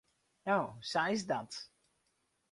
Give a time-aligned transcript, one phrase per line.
[0.49, 0.55] No,
[0.91, 1.59] sa is dat.